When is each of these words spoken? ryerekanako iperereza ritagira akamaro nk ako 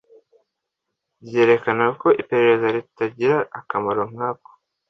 ryerekanako 1.25 2.07
iperereza 2.21 2.67
ritagira 2.75 3.37
akamaro 3.59 4.03
nk 4.11 4.19
ako 4.29 4.49